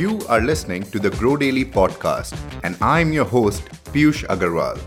You 0.00 0.18
are 0.30 0.40
listening 0.40 0.84
to 0.92 0.98
the 0.98 1.10
Grow 1.10 1.36
Daily 1.36 1.62
podcast, 1.62 2.34
and 2.64 2.74
I'm 2.80 3.12
your 3.12 3.26
host, 3.26 3.66
Piyush 3.92 4.24
Agarwal. 4.28 4.80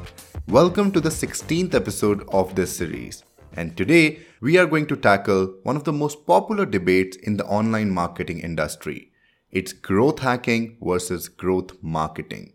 Welcome 0.48 0.92
to 0.92 1.00
the 1.00 1.10
16th 1.10 1.76
episode 1.76 2.28
of 2.30 2.56
this 2.56 2.76
series. 2.76 3.24
And 3.56 3.78
today, 3.78 4.22
we 4.42 4.58
are 4.58 4.66
going 4.66 4.88
to 4.88 4.96
tackle 4.96 5.54
one 5.62 5.76
of 5.76 5.84
the 5.84 5.94
most 5.94 6.26
popular 6.26 6.66
debates 6.66 7.16
in 7.18 7.38
the 7.38 7.46
online 7.46 7.92
marketing 7.92 8.40
industry. 8.40 9.12
It's 9.52 9.72
growth 9.72 10.18
hacking 10.18 10.78
versus 10.82 11.30
growth 11.30 11.74
marketing. 11.84 12.54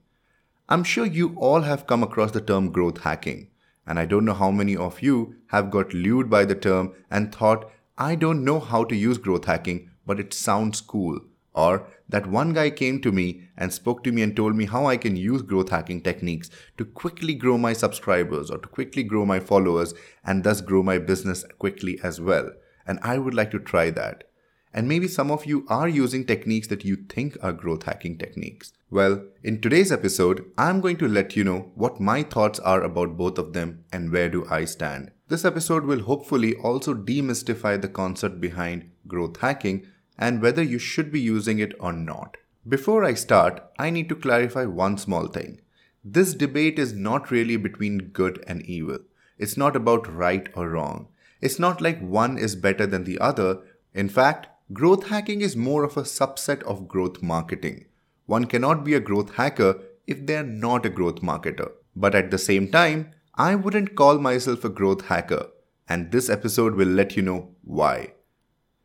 I'm 0.68 0.82
sure 0.82 1.06
you 1.06 1.36
all 1.36 1.60
have 1.60 1.86
come 1.86 2.02
across 2.02 2.32
the 2.32 2.40
term 2.40 2.72
growth 2.72 3.02
hacking. 3.02 3.50
And 3.86 4.00
I 4.00 4.04
don't 4.04 4.24
know 4.24 4.34
how 4.34 4.50
many 4.50 4.76
of 4.76 5.00
you 5.00 5.36
have 5.52 5.70
got 5.70 5.94
lured 5.94 6.28
by 6.28 6.44
the 6.44 6.56
term 6.56 6.92
and 7.08 7.32
thought, 7.32 7.70
I 7.96 8.16
don't 8.16 8.44
know 8.44 8.58
how 8.58 8.82
to 8.82 8.96
use 8.96 9.16
growth 9.16 9.44
hacking, 9.44 9.90
but 10.04 10.18
it 10.18 10.34
sounds 10.34 10.80
cool. 10.80 11.20
Or 11.54 11.88
that 12.08 12.26
one 12.26 12.52
guy 12.52 12.70
came 12.70 13.00
to 13.02 13.12
me 13.12 13.48
and 13.56 13.72
spoke 13.72 14.04
to 14.04 14.12
me 14.12 14.22
and 14.22 14.34
told 14.34 14.54
me 14.54 14.66
how 14.66 14.86
I 14.86 14.96
can 14.96 15.16
use 15.16 15.42
growth 15.42 15.70
hacking 15.70 16.02
techniques 16.02 16.50
to 16.76 16.84
quickly 16.84 17.34
grow 17.34 17.58
my 17.58 17.72
subscribers 17.72 18.50
or 18.50 18.58
to 18.58 18.68
quickly 18.68 19.02
grow 19.02 19.26
my 19.26 19.40
followers 19.40 19.94
and 20.24 20.44
thus 20.44 20.60
grow 20.60 20.82
my 20.82 20.98
business 20.98 21.44
quickly 21.58 21.98
as 22.02 22.20
well. 22.20 22.50
And 22.86 22.98
I 23.02 23.18
would 23.18 23.34
like 23.34 23.50
to 23.50 23.58
try 23.58 23.90
that. 23.90 24.24
And 24.72 24.86
maybe 24.86 25.08
some 25.08 25.30
of 25.30 25.46
you 25.46 25.64
are 25.68 25.88
using 25.88 26.24
techniques 26.24 26.68
that 26.68 26.84
you 26.84 26.96
think 27.08 27.36
are 27.42 27.52
growth 27.52 27.84
hacking 27.84 28.18
techniques. 28.18 28.72
Well, 28.90 29.24
in 29.42 29.60
today's 29.60 29.90
episode, 29.90 30.44
I'm 30.56 30.80
going 30.80 30.98
to 30.98 31.08
let 31.08 31.36
you 31.36 31.44
know 31.44 31.72
what 31.74 32.00
my 32.00 32.22
thoughts 32.22 32.58
are 32.60 32.82
about 32.82 33.16
both 33.16 33.38
of 33.38 33.52
them 33.52 33.84
and 33.92 34.12
where 34.12 34.28
do 34.28 34.46
I 34.48 34.66
stand. 34.66 35.10
This 35.28 35.44
episode 35.44 35.84
will 35.84 36.00
hopefully 36.00 36.54
also 36.54 36.94
demystify 36.94 37.80
the 37.80 37.88
concept 37.88 38.40
behind 38.40 38.90
growth 39.06 39.40
hacking 39.40 39.86
and 40.18 40.42
whether 40.42 40.62
you 40.62 40.78
should 40.78 41.12
be 41.12 41.20
using 41.20 41.58
it 41.58 41.74
or 41.78 41.92
not. 41.92 42.36
Before 42.66 43.04
I 43.04 43.14
start, 43.14 43.62
I 43.78 43.90
need 43.90 44.08
to 44.08 44.16
clarify 44.16 44.64
one 44.64 44.98
small 44.98 45.28
thing. 45.28 45.60
This 46.04 46.34
debate 46.34 46.78
is 46.78 46.92
not 46.92 47.30
really 47.30 47.56
between 47.56 48.10
good 48.12 48.42
and 48.46 48.62
evil. 48.62 48.98
It's 49.38 49.56
not 49.56 49.76
about 49.76 50.12
right 50.12 50.48
or 50.54 50.68
wrong. 50.68 51.08
It's 51.40 51.58
not 51.58 51.80
like 51.80 52.00
one 52.00 52.36
is 52.36 52.56
better 52.56 52.86
than 52.86 53.04
the 53.04 53.18
other. 53.20 53.60
In 53.94 54.08
fact, 54.08 54.48
growth 54.72 55.08
hacking 55.08 55.40
is 55.40 55.56
more 55.56 55.84
of 55.84 55.96
a 55.96 56.02
subset 56.02 56.62
of 56.64 56.88
growth 56.88 57.22
marketing. 57.22 57.86
One 58.26 58.46
cannot 58.46 58.84
be 58.84 58.94
a 58.94 59.00
growth 59.00 59.36
hacker 59.36 59.80
if 60.06 60.26
they 60.26 60.36
are 60.36 60.42
not 60.42 60.84
a 60.84 60.90
growth 60.90 61.22
marketer. 61.22 61.70
But 61.94 62.14
at 62.14 62.30
the 62.30 62.38
same 62.38 62.70
time, 62.70 63.12
I 63.34 63.54
wouldn't 63.54 63.94
call 63.94 64.18
myself 64.18 64.64
a 64.64 64.68
growth 64.68 65.06
hacker, 65.06 65.46
and 65.88 66.10
this 66.10 66.28
episode 66.28 66.74
will 66.74 66.88
let 66.88 67.16
you 67.16 67.22
know 67.22 67.50
why. 67.62 68.14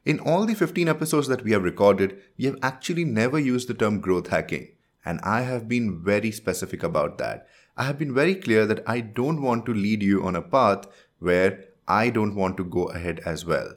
In 0.06 0.20
all 0.20 0.46
the 0.46 0.54
15 0.54 0.90
episodes 0.90 1.30
that 1.30 1.44
we 1.46 1.52
have 1.52 1.64
recorded, 1.64 2.22
we 2.38 2.44
have 2.46 2.58
actually 2.62 3.06
never 3.06 3.40
used 3.40 3.70
the 3.70 3.74
term 3.74 4.02
growth 4.02 4.28
hacking, 4.28 4.68
and 5.06 5.22
I 5.24 5.42
have 5.42 5.70
been 5.70 6.04
very 6.04 6.30
specific 6.30 6.84
about 6.84 7.18
that. 7.20 7.48
I 7.78 7.86
have 7.86 7.98
been 7.98 8.14
very 8.14 8.36
clear 8.36 8.66
that 8.66 8.84
I 8.86 9.00
don't 9.00 9.42
want 9.42 9.66
to 9.66 9.74
lead 9.74 10.04
you 10.04 10.22
on 10.24 10.36
a 10.36 10.42
path 10.42 10.88
where 11.20 11.64
I 11.88 12.10
don't 12.10 12.36
want 12.36 12.58
to 12.58 12.66
go 12.66 12.86
ahead 12.86 13.22
as 13.26 13.46
well. 13.46 13.76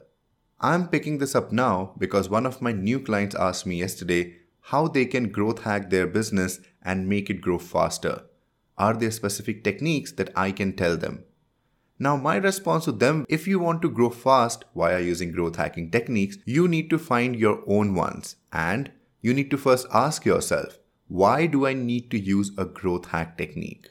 I'm 0.59 0.89
picking 0.89 1.19
this 1.19 1.33
up 1.33 1.53
now 1.53 1.93
because 1.97 2.29
one 2.29 2.45
of 2.45 2.61
my 2.61 2.73
new 2.73 2.99
clients 2.99 3.35
asked 3.35 3.65
me 3.65 3.77
yesterday 3.77 4.35
how 4.61 4.89
they 4.89 5.05
can 5.05 5.31
growth 5.31 5.63
hack 5.63 5.89
their 5.89 6.07
business 6.07 6.59
and 6.83 7.07
make 7.07 7.29
it 7.29 7.39
grow 7.39 7.57
faster. 7.57 8.23
Are 8.77 8.95
there 8.95 9.11
specific 9.11 9.63
techniques 9.63 10.11
that 10.13 10.31
I 10.35 10.51
can 10.51 10.73
tell 10.73 10.97
them? 10.97 11.23
Now, 11.99 12.15
my 12.15 12.35
response 12.35 12.85
to 12.85 12.91
them 12.91 13.25
if 13.27 13.47
you 13.47 13.57
want 13.59 13.81
to 13.81 13.89
grow 13.89 14.11
fast 14.11 14.65
via 14.75 14.99
using 14.99 15.31
growth 15.31 15.55
hacking 15.55 15.89
techniques, 15.89 16.37
you 16.45 16.67
need 16.67 16.89
to 16.91 16.99
find 16.99 17.35
your 17.35 17.63
own 17.65 17.95
ones. 17.95 18.35
And 18.53 18.91
you 19.21 19.33
need 19.33 19.49
to 19.51 19.57
first 19.57 19.87
ask 19.91 20.23
yourself, 20.23 20.77
why 21.07 21.47
do 21.47 21.65
I 21.65 21.73
need 21.73 22.11
to 22.11 22.19
use 22.19 22.51
a 22.57 22.65
growth 22.65 23.07
hack 23.07 23.37
technique? 23.37 23.89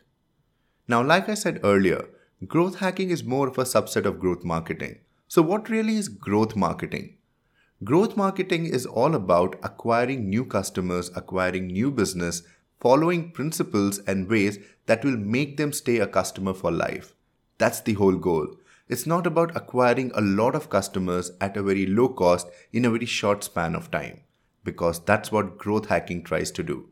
Now, 0.87 1.03
like 1.03 1.29
I 1.29 1.35
said 1.35 1.61
earlier, 1.65 2.07
growth 2.47 2.79
hacking 2.79 3.11
is 3.11 3.25
more 3.25 3.49
of 3.49 3.59
a 3.59 3.65
subset 3.65 4.05
of 4.05 4.21
growth 4.21 4.45
marketing. 4.45 5.01
So, 5.27 5.43
what 5.43 5.69
really 5.69 5.97
is 5.97 6.09
growth 6.09 6.55
marketing? 6.55 7.17
Growth 7.83 8.17
marketing 8.17 8.67
is 8.67 8.87
all 8.87 9.17
about 9.17 9.57
acquiring 9.65 10.31
new 10.31 10.45
customers, 10.45 11.11
acquiring 11.17 11.67
new 11.67 11.91
business, 11.91 12.43
following 12.81 13.33
principles 13.33 13.99
and 14.07 14.29
ways 14.29 14.59
that 14.87 15.05
will 15.05 15.17
make 15.17 15.57
them 15.57 15.73
stay 15.73 15.99
a 15.99 16.07
customer 16.07 16.55
for 16.55 16.71
life. 16.71 17.16
That's 17.59 17.81
the 17.81 17.95
whole 17.95 18.17
goal. 18.17 18.57
It's 18.89 19.07
not 19.07 19.27
about 19.27 19.57
acquiring 19.57 20.13
a 20.15 20.21
lot 20.21 20.55
of 20.55 20.71
customers 20.71 21.33
at 21.41 21.57
a 21.57 21.63
very 21.63 21.87
low 21.87 22.09
cost 22.09 22.49
in 22.73 22.85
a 22.85 22.91
very 22.91 23.07
short 23.07 23.43
span 23.43 23.75
of 23.75 23.91
time, 23.91 24.21
because 24.63 25.05
that's 25.05 25.33
what 25.33 25.59
growth 25.59 25.87
hacking 25.87 26.23
tries 26.23 26.51
to 26.53 26.63
do. 26.63 26.89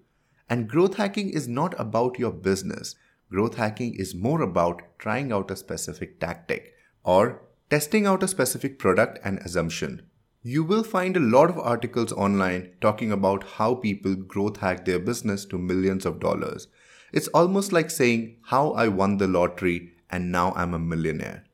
And 0.48 0.68
growth 0.68 0.96
hacking 0.96 1.30
is 1.30 1.46
not 1.48 1.78
about 1.78 2.18
your 2.18 2.32
business. 2.32 2.96
Growth 3.30 3.56
hacking 3.56 3.94
is 3.94 4.14
more 4.14 4.42
about 4.42 4.82
trying 4.98 5.32
out 5.32 5.50
a 5.50 5.56
specific 5.56 6.20
tactic 6.20 6.74
or 7.04 7.42
testing 7.70 8.06
out 8.06 8.22
a 8.22 8.28
specific 8.28 8.78
product 8.78 9.18
and 9.24 9.38
assumption. 9.38 10.02
You 10.42 10.62
will 10.62 10.84
find 10.84 11.16
a 11.16 11.20
lot 11.20 11.48
of 11.48 11.58
articles 11.58 12.12
online 12.12 12.72
talking 12.80 13.10
about 13.10 13.44
how 13.44 13.76
people 13.76 14.14
growth 14.14 14.58
hack 14.58 14.84
their 14.84 14.98
business 14.98 15.46
to 15.46 15.58
millions 15.58 16.04
of 16.04 16.20
dollars. 16.20 16.68
It's 17.12 17.28
almost 17.28 17.72
like 17.72 17.90
saying 17.90 18.36
how 18.42 18.72
I 18.72 18.88
won 18.88 19.16
the 19.16 19.26
lottery 19.26 19.93
and 20.14 20.30
now 20.30 20.52
I'm 20.54 20.74
a 20.74 20.78
millionaire. 20.78 21.44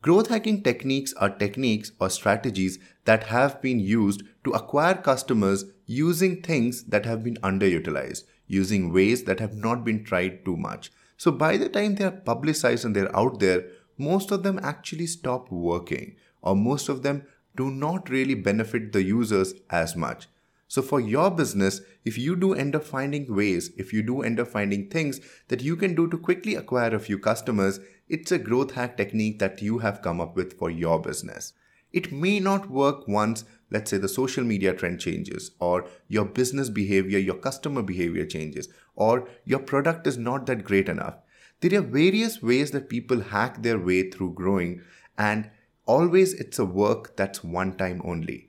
Growth 0.00 0.28
hacking 0.28 0.62
techniques 0.62 1.12
are 1.14 1.28
techniques 1.28 1.92
or 2.00 2.08
strategies 2.08 2.78
that 3.04 3.24
have 3.24 3.60
been 3.60 3.78
used 3.78 4.22
to 4.44 4.52
acquire 4.52 4.94
customers 4.94 5.64
using 5.84 6.40
things 6.40 6.84
that 6.84 7.04
have 7.04 7.22
been 7.22 7.36
underutilized, 7.48 8.22
using 8.46 8.92
ways 8.92 9.24
that 9.24 9.40
have 9.40 9.54
not 9.54 9.84
been 9.84 10.02
tried 10.04 10.44
too 10.44 10.56
much. 10.56 10.90
So 11.18 11.30
by 11.30 11.56
the 11.58 11.68
time 11.68 11.96
they 11.96 12.04
are 12.04 12.22
publicized 12.32 12.86
and 12.86 12.96
they're 12.96 13.14
out 13.14 13.38
there, 13.40 13.64
most 13.98 14.30
of 14.30 14.44
them 14.44 14.60
actually 14.62 15.08
stop 15.08 15.50
working, 15.50 16.16
or 16.40 16.56
most 16.56 16.88
of 16.88 17.02
them 17.02 17.26
do 17.56 17.70
not 17.70 18.08
really 18.08 18.34
benefit 18.34 18.92
the 18.92 19.02
users 19.02 19.52
as 19.68 19.96
much. 19.96 20.28
So 20.68 20.82
for 20.82 21.00
your 21.00 21.30
business, 21.30 21.80
if 22.04 22.18
you 22.18 22.36
do 22.36 22.52
end 22.52 22.76
up 22.76 22.84
finding 22.84 23.34
ways, 23.34 23.70
if 23.78 23.92
you 23.92 24.02
do 24.02 24.22
end 24.22 24.38
up 24.38 24.48
finding 24.48 24.88
things 24.88 25.20
that 25.48 25.62
you 25.62 25.76
can 25.76 25.94
do 25.94 26.06
to 26.08 26.18
quickly 26.18 26.54
acquire 26.54 26.94
a 26.94 27.00
few 27.00 27.18
customers, 27.18 27.80
it's 28.06 28.30
a 28.32 28.38
growth 28.38 28.72
hack 28.72 28.98
technique 28.98 29.38
that 29.38 29.62
you 29.62 29.78
have 29.78 30.02
come 30.02 30.20
up 30.20 30.36
with 30.36 30.58
for 30.58 30.70
your 30.70 31.00
business. 31.00 31.54
It 31.90 32.12
may 32.12 32.38
not 32.38 32.70
work 32.70 33.08
once, 33.08 33.44
let's 33.70 33.90
say 33.90 33.96
the 33.96 34.08
social 34.10 34.44
media 34.44 34.74
trend 34.74 35.00
changes, 35.00 35.52
or 35.58 35.86
your 36.06 36.26
business 36.26 36.68
behavior, 36.68 37.18
your 37.18 37.36
customer 37.36 37.82
behavior 37.82 38.26
changes, 38.26 38.68
or 38.94 39.26
your 39.46 39.60
product 39.60 40.06
is 40.06 40.18
not 40.18 40.44
that 40.46 40.64
great 40.64 40.90
enough. 40.90 41.14
There 41.60 41.78
are 41.78 41.82
various 41.82 42.42
ways 42.42 42.72
that 42.72 42.90
people 42.90 43.20
hack 43.20 43.62
their 43.62 43.78
way 43.78 44.10
through 44.10 44.34
growing, 44.34 44.82
and 45.16 45.50
always 45.86 46.34
it's 46.34 46.58
a 46.58 46.66
work 46.66 47.16
that's 47.16 47.42
one 47.42 47.78
time 47.78 48.02
only. 48.04 48.47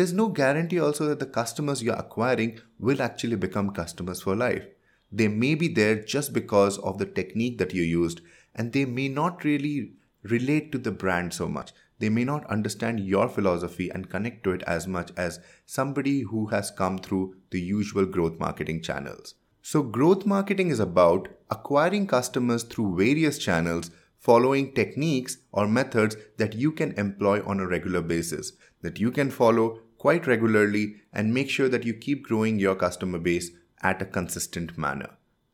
There's 0.00 0.14
no 0.14 0.28
guarantee 0.28 0.80
also 0.80 1.08
that 1.08 1.18
the 1.18 1.26
customers 1.26 1.82
you're 1.82 1.94
acquiring 1.94 2.58
will 2.78 3.02
actually 3.02 3.36
become 3.36 3.68
customers 3.68 4.22
for 4.22 4.34
life. 4.34 4.66
They 5.12 5.28
may 5.28 5.54
be 5.54 5.68
there 5.68 5.96
just 5.96 6.32
because 6.32 6.78
of 6.78 6.96
the 6.96 7.04
technique 7.04 7.58
that 7.58 7.74
you 7.74 7.82
used, 7.82 8.22
and 8.54 8.72
they 8.72 8.86
may 8.86 9.08
not 9.08 9.44
really 9.44 9.92
relate 10.22 10.72
to 10.72 10.78
the 10.78 10.90
brand 10.90 11.34
so 11.34 11.48
much. 11.48 11.72
They 11.98 12.08
may 12.08 12.24
not 12.24 12.46
understand 12.46 13.00
your 13.00 13.28
philosophy 13.28 13.90
and 13.90 14.08
connect 14.08 14.42
to 14.44 14.52
it 14.52 14.62
as 14.62 14.86
much 14.86 15.10
as 15.18 15.38
somebody 15.66 16.22
who 16.22 16.46
has 16.46 16.70
come 16.70 16.96
through 16.96 17.34
the 17.50 17.60
usual 17.60 18.06
growth 18.06 18.38
marketing 18.38 18.80
channels. 18.80 19.34
So, 19.60 19.82
growth 19.82 20.24
marketing 20.24 20.70
is 20.70 20.80
about 20.80 21.28
acquiring 21.50 22.06
customers 22.06 22.62
through 22.62 22.96
various 22.96 23.36
channels, 23.36 23.90
following 24.18 24.72
techniques 24.72 25.36
or 25.52 25.68
methods 25.68 26.16
that 26.38 26.54
you 26.54 26.72
can 26.72 26.92
employ 26.92 27.44
on 27.44 27.60
a 27.60 27.66
regular 27.66 28.00
basis 28.00 28.52
that 28.82 28.98
you 28.98 29.10
can 29.10 29.30
follow 29.30 29.80
quite 30.00 30.26
regularly 30.26 30.94
and 31.12 31.34
make 31.34 31.50
sure 31.50 31.68
that 31.68 31.84
you 31.84 31.92
keep 31.92 32.22
growing 32.22 32.58
your 32.58 32.74
customer 32.74 33.18
base 33.18 33.50
at 33.82 34.00
a 34.00 34.06
consistent 34.06 34.78
manner. 34.78 35.10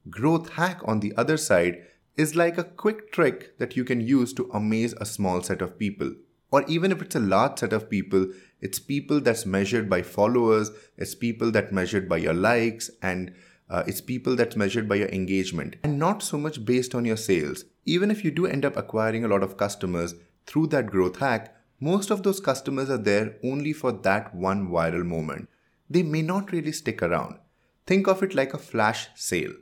Growth 0.08 0.52
hack, 0.52 0.80
on 0.84 1.00
the 1.00 1.12
other 1.16 1.36
side, 1.36 1.82
is 2.16 2.36
like 2.36 2.56
a 2.56 2.62
quick 2.62 3.10
trick 3.10 3.58
that 3.58 3.76
you 3.76 3.84
can 3.84 4.00
use 4.00 4.32
to 4.32 4.48
amaze 4.54 4.94
a 5.00 5.04
small 5.04 5.42
set 5.42 5.60
of 5.60 5.76
people. 5.80 6.14
Or 6.52 6.64
even 6.68 6.92
if 6.92 7.02
it's 7.02 7.16
a 7.16 7.20
large 7.34 7.58
set 7.58 7.72
of 7.72 7.90
people, 7.90 8.28
it's 8.60 8.78
people 8.78 9.20
that's 9.20 9.44
measured 9.44 9.90
by 9.90 10.02
followers, 10.02 10.70
it's 10.96 11.16
people 11.16 11.50
that 11.50 11.72
measured 11.72 12.08
by 12.08 12.18
your 12.18 12.34
likes, 12.34 12.88
and 13.02 13.34
uh, 13.68 13.82
it's 13.88 14.00
people 14.00 14.36
that's 14.36 14.54
measured 14.54 14.88
by 14.88 14.94
your 14.94 15.08
engagement, 15.08 15.74
and 15.82 15.98
not 15.98 16.22
so 16.22 16.38
much 16.38 16.64
based 16.64 16.94
on 16.94 17.04
your 17.04 17.16
sales. 17.16 17.64
Even 17.84 18.12
if 18.12 18.24
you 18.24 18.30
do 18.30 18.46
end 18.46 18.64
up 18.64 18.76
acquiring 18.76 19.24
a 19.24 19.28
lot 19.28 19.42
of 19.42 19.56
customers 19.56 20.14
through 20.46 20.68
that 20.68 20.86
growth 20.86 21.18
hack, 21.18 21.55
most 21.80 22.10
of 22.10 22.22
those 22.22 22.40
customers 22.40 22.88
are 22.88 22.98
there 22.98 23.36
only 23.44 23.72
for 23.72 23.92
that 23.92 24.34
one 24.34 24.68
viral 24.68 25.04
moment. 25.04 25.48
They 25.90 26.02
may 26.02 26.22
not 26.22 26.52
really 26.52 26.72
stick 26.72 27.02
around. 27.02 27.38
Think 27.86 28.08
of 28.08 28.22
it 28.22 28.34
like 28.34 28.54
a 28.54 28.58
flash 28.58 29.08
sale. 29.14 29.52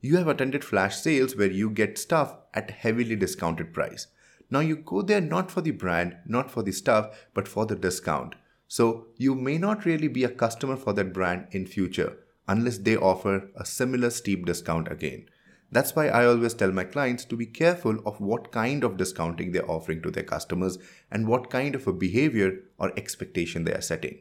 You 0.00 0.16
have 0.16 0.28
attended 0.28 0.64
flash 0.64 0.96
sales 0.96 1.36
where 1.36 1.50
you 1.50 1.70
get 1.70 1.98
stuff 1.98 2.36
at 2.54 2.70
heavily 2.70 3.16
discounted 3.16 3.72
price. 3.72 4.08
Now 4.50 4.60
you 4.60 4.76
go 4.76 5.00
there 5.00 5.20
not 5.20 5.50
for 5.50 5.62
the 5.62 5.70
brand, 5.70 6.16
not 6.26 6.50
for 6.50 6.62
the 6.62 6.72
stuff, 6.72 7.26
but 7.32 7.48
for 7.48 7.64
the 7.64 7.74
discount. 7.74 8.34
So 8.68 9.06
you 9.16 9.34
may 9.34 9.58
not 9.58 9.84
really 9.84 10.08
be 10.08 10.24
a 10.24 10.28
customer 10.28 10.76
for 10.76 10.92
that 10.92 11.12
brand 11.12 11.46
in 11.52 11.66
future 11.66 12.18
unless 12.46 12.78
they 12.78 12.96
offer 12.96 13.50
a 13.56 13.64
similar 13.64 14.10
steep 14.10 14.44
discount 14.44 14.90
again. 14.90 15.26
That's 15.72 15.96
why 15.96 16.08
I 16.08 16.26
always 16.26 16.52
tell 16.52 16.70
my 16.70 16.84
clients 16.84 17.24
to 17.24 17.36
be 17.36 17.46
careful 17.46 17.98
of 18.04 18.20
what 18.20 18.52
kind 18.52 18.84
of 18.84 18.98
discounting 18.98 19.52
they're 19.52 19.70
offering 19.70 20.02
to 20.02 20.10
their 20.10 20.22
customers 20.22 20.76
and 21.10 21.26
what 21.26 21.48
kind 21.48 21.74
of 21.74 21.86
a 21.86 21.94
behavior 21.94 22.58
or 22.78 22.92
expectation 22.94 23.64
they 23.64 23.72
are 23.72 23.80
setting. 23.80 24.18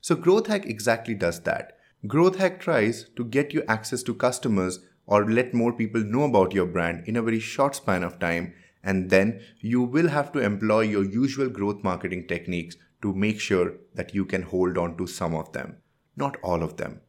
So 0.00 0.14
Growth 0.14 0.46
Hack 0.46 0.66
exactly 0.66 1.14
does 1.14 1.40
that. 1.40 1.76
Growth 2.06 2.36
Hack 2.36 2.60
tries 2.60 3.08
to 3.16 3.24
get 3.24 3.52
you 3.52 3.64
access 3.66 4.04
to 4.04 4.14
customers 4.14 4.78
or 5.06 5.28
let 5.28 5.52
more 5.52 5.72
people 5.72 6.00
know 6.00 6.22
about 6.22 6.54
your 6.54 6.66
brand 6.66 7.08
in 7.08 7.16
a 7.16 7.22
very 7.22 7.40
short 7.40 7.74
span 7.74 8.04
of 8.04 8.20
time 8.20 8.54
and 8.84 9.10
then 9.10 9.40
you 9.60 9.82
will 9.82 10.08
have 10.08 10.30
to 10.30 10.38
employ 10.38 10.82
your 10.82 11.04
usual 11.04 11.48
growth 11.48 11.82
marketing 11.82 12.28
techniques 12.28 12.76
to 13.02 13.12
make 13.12 13.40
sure 13.40 13.72
that 13.94 14.14
you 14.14 14.24
can 14.24 14.42
hold 14.42 14.78
on 14.78 14.96
to 14.96 15.08
some 15.08 15.34
of 15.34 15.52
them, 15.52 15.78
not 16.16 16.36
all 16.42 16.62
of 16.62 16.76
them. 16.76 17.00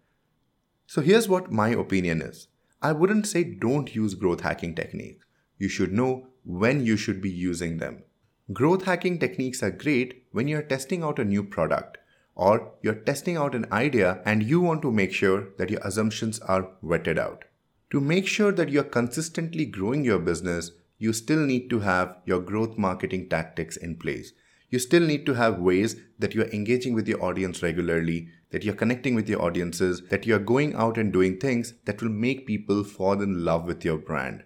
So 0.87 1.01
here's 1.01 1.29
what 1.29 1.51
my 1.51 1.69
opinion 1.69 2.21
is. 2.21 2.47
I 2.85 2.91
wouldn't 2.91 3.25
say 3.25 3.43
don't 3.43 3.95
use 3.95 4.13
growth 4.13 4.41
hacking 4.41 4.75
techniques. 4.75 5.25
You 5.57 5.69
should 5.69 5.91
know 5.91 6.27
when 6.43 6.85
you 6.85 6.97
should 6.97 7.19
be 7.19 7.31
using 7.31 7.79
them. 7.79 8.03
Growth 8.53 8.85
hacking 8.85 9.17
techniques 9.17 9.63
are 9.63 9.71
great 9.71 10.27
when 10.31 10.47
you're 10.47 10.61
testing 10.61 11.01
out 11.01 11.17
a 11.17 11.25
new 11.25 11.43
product 11.43 11.97
or 12.35 12.73
you're 12.83 13.01
testing 13.07 13.37
out 13.37 13.55
an 13.55 13.65
idea 13.71 14.21
and 14.23 14.43
you 14.43 14.61
want 14.61 14.83
to 14.83 14.91
make 14.91 15.11
sure 15.11 15.47
that 15.57 15.71
your 15.71 15.81
assumptions 15.83 16.39
are 16.41 16.69
vetted 16.83 17.17
out. 17.17 17.45
To 17.89 17.99
make 17.99 18.27
sure 18.27 18.51
that 18.51 18.69
you're 18.69 18.91
consistently 18.99 19.65
growing 19.65 20.05
your 20.05 20.19
business, 20.19 20.69
you 20.99 21.11
still 21.11 21.43
need 21.43 21.71
to 21.71 21.79
have 21.79 22.17
your 22.27 22.39
growth 22.39 22.77
marketing 22.77 23.29
tactics 23.29 23.77
in 23.77 23.95
place. 23.95 24.31
You 24.69 24.77
still 24.77 25.07
need 25.07 25.25
to 25.25 25.33
have 25.33 25.57
ways 25.57 25.95
that 26.19 26.35
you're 26.35 26.53
engaging 26.59 26.93
with 26.93 27.07
your 27.07 27.23
audience 27.23 27.63
regularly, 27.63 28.27
that 28.55 28.63
you're 28.63 28.73
connecting 28.73 29.15
with 29.15 29.27
your 29.27 29.41
audiences, 29.41 30.01
that 30.09 30.25
you're 30.25 30.39
going 30.39 30.73
out 30.75 30.97
and 30.97 31.11
doing 31.11 31.37
things 31.37 31.73
that 31.83 32.01
will 32.01 32.07
make 32.07 32.47
people 32.47 32.85
fall 32.85 33.21
in 33.21 33.43
love 33.43 33.65
with 33.65 33.83
your 33.83 33.97
brand. 33.97 34.45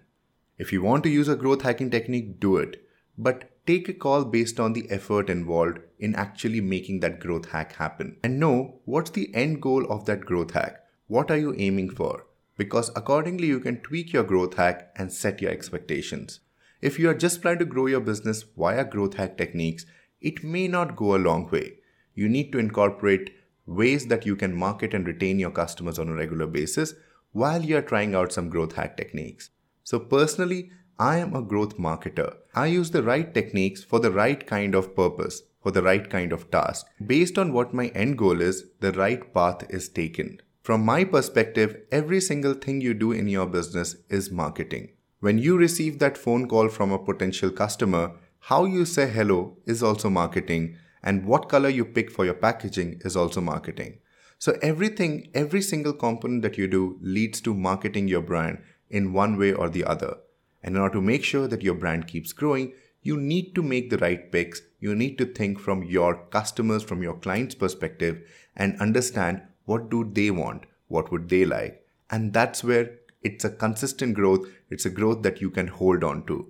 If 0.58 0.72
you 0.72 0.82
want 0.82 1.04
to 1.04 1.08
use 1.08 1.28
a 1.28 1.36
growth 1.36 1.62
hacking 1.62 1.92
technique, 1.92 2.40
do 2.40 2.56
it. 2.56 2.84
But 3.16 3.52
take 3.68 3.88
a 3.88 3.92
call 3.92 4.24
based 4.24 4.58
on 4.58 4.72
the 4.72 4.90
effort 4.90 5.30
involved 5.30 5.78
in 6.00 6.16
actually 6.16 6.60
making 6.60 6.98
that 7.00 7.20
growth 7.20 7.50
hack 7.50 7.76
happen. 7.76 8.16
And 8.24 8.40
know 8.40 8.80
what's 8.84 9.10
the 9.10 9.32
end 9.32 9.62
goal 9.62 9.86
of 9.88 10.06
that 10.06 10.22
growth 10.22 10.54
hack. 10.54 10.80
What 11.06 11.30
are 11.30 11.38
you 11.38 11.54
aiming 11.56 11.90
for? 11.90 12.26
Because 12.56 12.90
accordingly, 12.96 13.46
you 13.46 13.60
can 13.60 13.80
tweak 13.80 14.12
your 14.12 14.24
growth 14.24 14.54
hack 14.54 14.90
and 14.96 15.12
set 15.12 15.40
your 15.40 15.52
expectations. 15.52 16.40
If 16.80 16.98
you 16.98 17.08
are 17.10 17.14
just 17.14 17.42
trying 17.42 17.60
to 17.60 17.64
grow 17.64 17.86
your 17.86 18.00
business 18.00 18.42
via 18.58 18.84
growth 18.84 19.14
hack 19.14 19.38
techniques, 19.38 19.86
it 20.20 20.42
may 20.42 20.66
not 20.66 20.96
go 20.96 21.14
a 21.14 21.24
long 21.28 21.48
way. 21.48 21.74
You 22.12 22.28
need 22.28 22.50
to 22.50 22.58
incorporate 22.58 23.36
ways 23.70 24.06
that 24.06 24.26
you 24.26 24.34
can 24.34 24.54
market 24.54 24.92
and 24.92 25.06
retain 25.06 25.38
your 25.38 25.50
customers 25.52 25.98
on 25.98 26.08
a 26.08 26.14
regular 26.14 26.46
basis 26.46 26.94
while 27.32 27.62
you're 27.64 27.82
trying 27.82 28.14
out 28.14 28.32
some 28.32 28.50
growth 28.50 28.74
hack 28.74 28.96
techniques. 28.96 29.50
So, 29.84 30.00
personally, 30.00 30.70
I 30.98 31.18
am 31.18 31.34
a 31.34 31.42
growth 31.42 31.78
marketer. 31.78 32.34
I 32.54 32.66
use 32.66 32.90
the 32.90 33.02
right 33.02 33.32
techniques 33.32 33.84
for 33.84 34.00
the 34.00 34.10
right 34.10 34.44
kind 34.46 34.74
of 34.74 34.94
purpose, 34.96 35.42
for 35.62 35.70
the 35.70 35.82
right 35.82 36.10
kind 36.10 36.32
of 36.32 36.50
task. 36.50 36.86
Based 37.06 37.38
on 37.38 37.52
what 37.52 37.72
my 37.72 37.86
end 37.88 38.18
goal 38.18 38.40
is, 38.40 38.64
the 38.80 38.92
right 38.92 39.32
path 39.32 39.64
is 39.70 39.88
taken. 39.88 40.40
From 40.62 40.84
my 40.84 41.04
perspective, 41.04 41.76
every 41.90 42.20
single 42.20 42.54
thing 42.54 42.80
you 42.80 42.92
do 42.92 43.12
in 43.12 43.28
your 43.28 43.46
business 43.46 43.96
is 44.08 44.30
marketing. 44.30 44.90
When 45.20 45.38
you 45.38 45.56
receive 45.56 45.98
that 46.00 46.18
phone 46.18 46.48
call 46.48 46.68
from 46.68 46.92
a 46.92 46.98
potential 46.98 47.50
customer, 47.50 48.12
how 48.40 48.64
you 48.64 48.84
say 48.84 49.08
hello 49.08 49.56
is 49.64 49.82
also 49.82 50.10
marketing 50.10 50.76
and 51.02 51.24
what 51.24 51.48
color 51.48 51.68
you 51.68 51.84
pick 51.84 52.10
for 52.10 52.24
your 52.24 52.34
packaging 52.34 53.00
is 53.04 53.16
also 53.16 53.40
marketing. 53.40 53.98
So 54.38 54.58
everything, 54.62 55.30
every 55.34 55.62
single 55.62 55.92
component 55.92 56.42
that 56.42 56.56
you 56.56 56.66
do 56.66 56.98
leads 57.00 57.40
to 57.42 57.54
marketing 57.54 58.08
your 58.08 58.22
brand 58.22 58.58
in 58.88 59.12
one 59.12 59.38
way 59.38 59.52
or 59.52 59.68
the 59.68 59.84
other. 59.84 60.16
And 60.62 60.76
in 60.76 60.82
order 60.82 60.94
to 60.94 61.00
make 61.00 61.24
sure 61.24 61.46
that 61.46 61.62
your 61.62 61.74
brand 61.74 62.06
keeps 62.06 62.32
growing, 62.32 62.72
you 63.02 63.16
need 63.16 63.54
to 63.54 63.62
make 63.62 63.90
the 63.90 63.98
right 63.98 64.30
picks. 64.30 64.62
You 64.78 64.94
need 64.94 65.16
to 65.18 65.26
think 65.26 65.58
from 65.58 65.82
your 65.82 66.16
customers, 66.30 66.82
from 66.82 67.02
your 67.02 67.14
client's 67.14 67.54
perspective 67.54 68.22
and 68.56 68.80
understand 68.80 69.42
what 69.64 69.90
do 69.90 70.10
they 70.12 70.30
want? 70.30 70.64
What 70.88 71.10
would 71.12 71.28
they 71.28 71.44
like? 71.44 71.86
And 72.10 72.32
that's 72.32 72.64
where 72.64 72.98
it's 73.22 73.44
a 73.44 73.50
consistent 73.50 74.14
growth. 74.14 74.48
It's 74.70 74.86
a 74.86 74.90
growth 74.90 75.22
that 75.22 75.40
you 75.40 75.50
can 75.50 75.68
hold 75.68 76.02
on 76.02 76.26
to. 76.26 76.48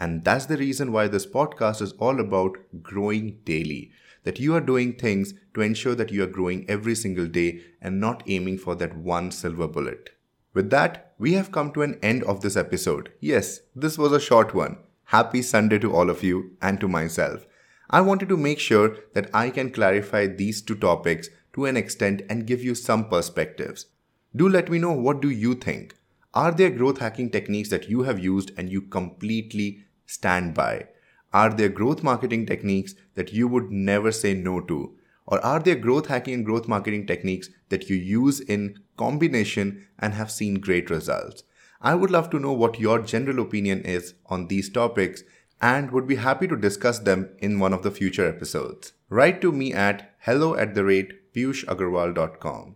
And 0.00 0.24
that's 0.24 0.46
the 0.46 0.56
reason 0.56 0.92
why 0.92 1.08
this 1.08 1.26
podcast 1.26 1.82
is 1.82 1.92
all 1.92 2.18
about 2.18 2.56
growing 2.82 3.38
daily. 3.44 3.92
That 4.24 4.40
you 4.40 4.54
are 4.54 4.60
doing 4.60 4.94
things 4.94 5.34
to 5.54 5.60
ensure 5.60 5.94
that 5.94 6.10
you 6.10 6.22
are 6.24 6.26
growing 6.38 6.64
every 6.68 6.94
single 6.94 7.26
day 7.26 7.60
and 7.82 8.00
not 8.00 8.22
aiming 8.26 8.58
for 8.58 8.74
that 8.76 8.96
one 8.96 9.30
silver 9.30 9.68
bullet. 9.68 10.10
With 10.54 10.70
that, 10.70 11.12
we 11.18 11.34
have 11.34 11.52
come 11.52 11.70
to 11.72 11.82
an 11.82 11.98
end 12.02 12.24
of 12.24 12.40
this 12.40 12.56
episode. 12.56 13.12
Yes, 13.20 13.60
this 13.76 13.98
was 13.98 14.12
a 14.12 14.18
short 14.18 14.54
one. 14.54 14.78
Happy 15.04 15.42
Sunday 15.42 15.78
to 15.80 15.94
all 15.94 16.08
of 16.08 16.22
you 16.22 16.56
and 16.62 16.80
to 16.80 16.88
myself. 16.88 17.46
I 17.90 18.00
wanted 18.00 18.28
to 18.30 18.36
make 18.36 18.58
sure 18.58 18.96
that 19.14 19.28
I 19.34 19.50
can 19.50 19.70
clarify 19.70 20.26
these 20.26 20.62
two 20.62 20.76
topics 20.76 21.28
to 21.54 21.66
an 21.66 21.76
extent 21.76 22.22
and 22.30 22.46
give 22.46 22.64
you 22.64 22.74
some 22.74 23.08
perspectives. 23.08 23.86
Do 24.34 24.48
let 24.48 24.70
me 24.70 24.78
know 24.78 24.92
what 24.92 25.20
do 25.20 25.28
you 25.28 25.54
think. 25.54 25.96
Are 26.32 26.52
there 26.52 26.70
growth 26.70 26.98
hacking 26.98 27.30
techniques 27.30 27.70
that 27.70 27.88
you 27.88 28.04
have 28.04 28.18
used 28.18 28.52
and 28.56 28.70
you 28.70 28.82
completely 28.82 29.84
stand 30.10 30.54
by? 30.54 30.86
Are 31.32 31.50
there 31.50 31.68
growth 31.68 32.02
marketing 32.02 32.46
techniques 32.46 32.94
that 33.14 33.32
you 33.32 33.46
would 33.46 33.70
never 33.70 34.10
say 34.10 34.34
no 34.34 34.60
to? 34.62 34.96
Or 35.26 35.38
are 35.44 35.60
there 35.60 35.76
growth 35.76 36.06
hacking 36.06 36.34
and 36.34 36.44
growth 36.44 36.66
marketing 36.66 37.06
techniques 37.06 37.48
that 37.68 37.88
you 37.88 37.96
use 37.96 38.40
in 38.40 38.80
combination 38.96 39.86
and 39.98 40.14
have 40.14 40.30
seen 40.30 40.58
great 40.58 40.90
results? 40.90 41.44
I 41.80 41.94
would 41.94 42.10
love 42.10 42.30
to 42.30 42.40
know 42.40 42.52
what 42.52 42.80
your 42.80 42.98
general 42.98 43.40
opinion 43.40 43.82
is 43.82 44.14
on 44.26 44.48
these 44.48 44.68
topics 44.68 45.22
and 45.60 45.92
would 45.92 46.06
be 46.06 46.16
happy 46.16 46.48
to 46.48 46.56
discuss 46.56 46.98
them 46.98 47.30
in 47.38 47.60
one 47.60 47.72
of 47.72 47.82
the 47.82 47.90
future 47.90 48.28
episodes. 48.28 48.92
Write 49.08 49.40
to 49.42 49.52
me 49.52 49.72
at 49.72 50.14
hello 50.20 50.56
at 50.56 50.74
the 50.74 50.84
rate 50.84 51.32
piyushagarwal.com. 51.32 52.74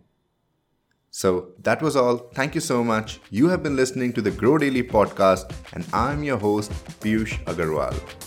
So 1.25 1.47
that 1.63 1.81
was 1.81 1.95
all. 1.95 2.17
Thank 2.39 2.53
you 2.53 2.61
so 2.61 2.83
much. 2.83 3.19
You 3.31 3.47
have 3.47 3.63
been 3.63 3.75
listening 3.75 4.13
to 4.13 4.21
the 4.21 4.29
Grow 4.29 4.59
Daily 4.59 4.83
podcast, 4.83 5.51
and 5.73 5.83
I'm 5.91 6.23
your 6.23 6.37
host, 6.37 6.71
Piyush 7.01 7.43
Agarwal. 7.45 8.24